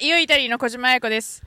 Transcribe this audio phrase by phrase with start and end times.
[0.00, 1.42] イオイタリーの小島彩子です。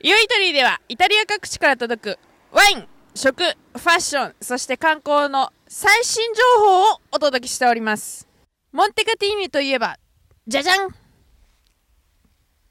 [0.00, 2.18] イオイタリーでは、イタリア各地から届く
[2.52, 8.28] ワイン、食、ファッション、そして観光の最新情報をお届けしております。
[8.72, 9.98] モンテカティーニといえば、
[10.46, 10.90] じゃじゃん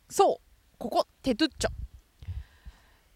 [0.10, 1.70] そう、ここ、テトゥッチョ。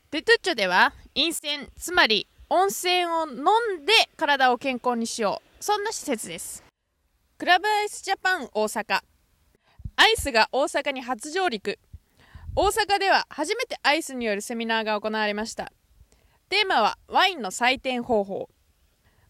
[0.10, 3.44] テトゥッチョでは、陰泉、つまり温泉を飲
[3.82, 5.64] んで体を健康にしよう。
[5.64, 6.64] そんな施設です。
[7.38, 9.02] クラブアイスジャパン大阪。
[9.96, 11.78] アイスが大阪に初上陸
[12.62, 15.72] 大阪では初めてアイスによるセミナーが行われました。
[16.50, 18.50] テーマはワインの採点方法。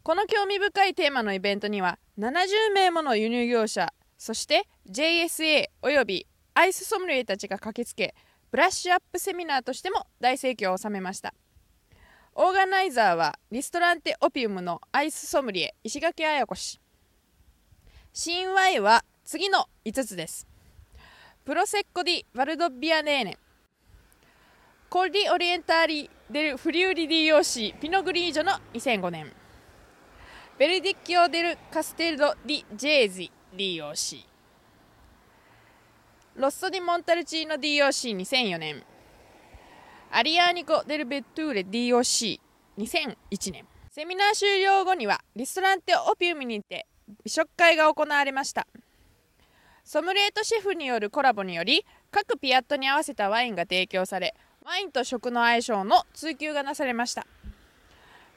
[0.02, 8.16] この興味深いテーマのイベントには70名もの輸入業者そして JSA およびアイスソムリエたちが駆けつけ
[8.50, 11.36] ブラッシュアップセミナーとしても大盛況を収めました。
[12.34, 16.82] オーガナイザーはリストランテオピウムのアイスソムリエ石垣彩子氏。
[18.12, 20.49] 試飲ワインは次の5つです。
[21.50, 23.38] プロセッコ・ディ・バルドビアネーネ
[24.88, 29.34] コルディ・オリエンターリ・デル・フリューリ・ディ・ヨーシ・ピノグリージョの2005年
[30.60, 34.28] ベルディッキオ・デル・カステルド・ディ・ジェージ・ディ・ヨーシ
[36.36, 38.84] ロッソ・ディ・モンタルチーノ・ディ・ヨーシー2004年
[40.12, 46.86] アリアーニコ・デル・ベットゥーレ・ディ・ヨーシー2001年セミナー終了後にはリストランテ・オピウムにて
[47.24, 48.68] 美食会が行われました
[49.92, 57.26] ソムリエとシェフによるコラボにより各ピアットに合わせたワインが提供されワインと食の相性の追求がなされました。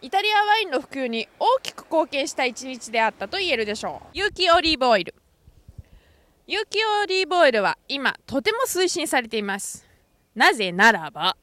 [0.01, 4.09] イタリアワインの普及に大きく貢献した一日であったと言えるでしょう。
[4.15, 5.15] 有機オリーブオイル。
[6.47, 9.87] 有機オリーブオイルは今とても推進されています。
[10.35, 11.37] なぜならば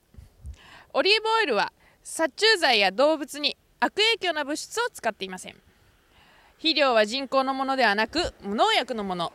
[0.91, 1.71] オリーブオイルは
[2.01, 5.55] 殺虫剤や動物に悪影響な物質を使っていません。
[6.55, 9.31] 肥料は人工のものではなく無農薬のもの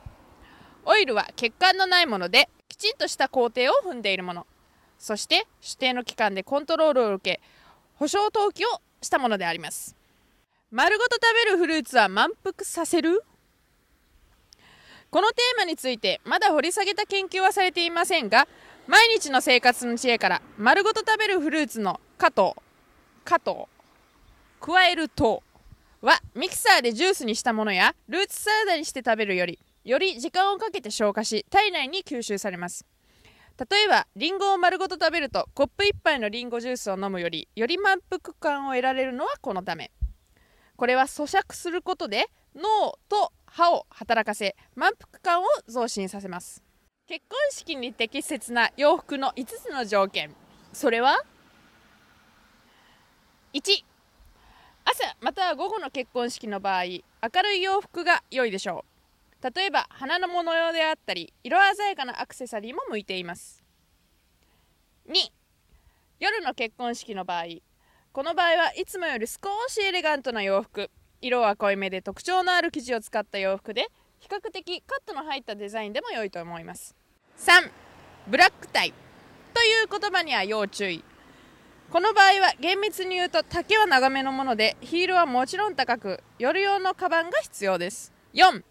[0.86, 4.46] オイルは血管のないものできちんとした工程を踏んでいるもの。
[4.98, 7.40] そして指定の期間でコントロールを受け
[7.96, 8.68] 保証登記を
[9.02, 9.96] したものであります。
[10.70, 13.22] 丸ごと食べるフルーツは満腹させる？
[15.10, 18.48] このテーマについてまだ掘り下げた研究はされていませんが
[18.88, 22.56] 毎日の生活の知恵から丸ごと食べるフルーツの加糖
[23.24, 23.68] 加糖
[24.60, 25.42] 加える糖
[26.00, 32.86] はミキサーでジュースにしたものやルーツサラダにして食べるよりより時間をかけて消化し体内に吸収されます。
[33.70, 39.92] 例えばリンゴを丸ごと食べるとコップ1杯のリンゴジュースを飲むよりより満腹感を得られるのはこのため
[40.76, 46.64] これは咀嚼することで脳と歯を働かせ満腹感を増進させます。
[47.06, 50.34] 結婚式に適切な洋服の5つの条件。
[50.72, 51.22] それは
[53.52, 53.84] ？1
[54.84, 57.02] 朝または午後の結婚式の場合明
[57.44, 58.93] るい洋服が良いでしょう。
[59.44, 63.62] 例えば花の模様であったり色鮮やかなアクセサリーも向いています。
[65.06, 65.12] 2
[66.18, 67.44] 夜の結婚式の場合
[68.12, 69.34] この場合はいつもより少
[69.68, 70.90] しエレガントな洋服
[71.20, 73.88] 色は濃いめで特徴のある生地を使った洋服で
[74.18, 76.96] 比較的カットの入ったデザインでも良いと思います。
[77.36, 77.70] 3
[78.28, 78.94] ブラックタイ
[79.52, 81.04] という言葉には要注意。
[81.90, 88.10] この場合は厳密に言うと丈は長めのものでヒールはもちろん高く夜用のカバンが必要です。
[88.32, 88.62] 4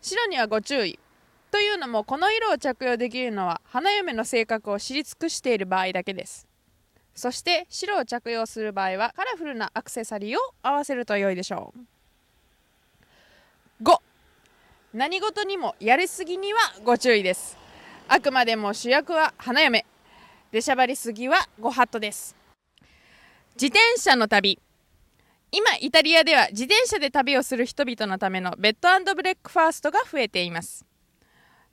[0.00, 0.98] 白にはご注意。
[1.50, 6.46] というのもこの色を着用できるのは花嫁の性格を知り尽くしている場合だけです。
[7.14, 11.74] そして白を着用する場合はカラフルなアクセサリーを合わせると良いでしょ
[13.80, 13.84] う。
[13.84, 13.98] 5
[14.94, 17.58] 何事にもやりすぎにはご注意です。
[18.08, 19.84] あくまでも主役は花嫁。
[20.52, 22.34] 出しゃばりすぎはご法度です。
[23.54, 24.58] 自転車の旅。
[25.52, 30.84] 今イタリアでは自転車で旅をする人々のためのベッドブレックファーストが増えています。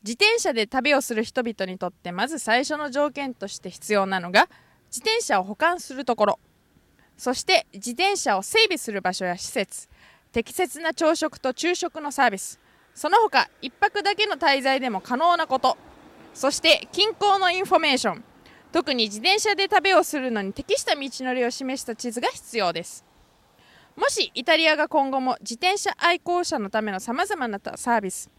[0.03, 4.49] 自転車で旅をする人々にとってまず最初の条件として必要なのが
[4.89, 6.39] 自転車を保管するところ。
[7.17, 9.89] そして自転車を整備する場所や施設。
[10.31, 12.59] 適切な朝食と昼食のサービス。
[12.95, 15.77] その他1泊だけの滞在でも可能なこと。
[16.33, 18.23] そして近郊のインフォメーション。
[18.71, 23.06] 特に自転車で旅をするのに適した道のりを示した地図が必要です。
[23.97, 28.29] もしイタリアが今後も自転車愛好者のためのさまざまなサービス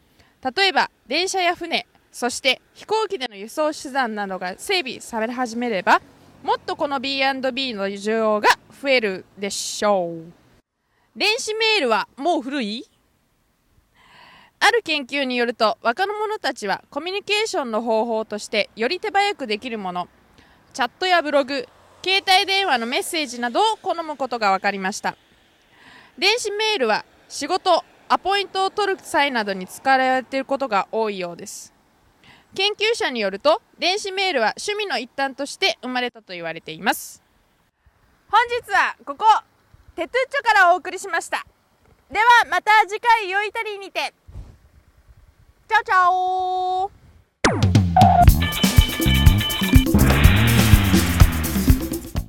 [0.57, 6.01] 例えば電車や船そして飛行機での輸送手段などが整備され始めれば
[6.45, 8.49] もっとこの B&B の需要が
[8.81, 10.33] 増えるでしょう。
[11.17, 12.89] 電子メールはもう古い？
[14.61, 20.09] ある研究によると若者たちはコミュニケーションの方法としてより手早くできるもの
[20.73, 21.67] チャットやブログ
[22.05, 25.17] 携帯電話のメッセージなどを好むことが分かりました。
[26.19, 31.73] 電子メールは仕事アポイントを取る際などに使われていることが多いようです。
[32.55, 37.23] 研究者によると電子メールは趣味の一端として生まれたと言われています。
[38.31, 39.25] 本日はここ
[39.95, 41.47] テトゥッチョからお送りしました。
[42.11, 44.13] ではまた次回よいたりにて。
[45.69, 46.98] チャオチャオ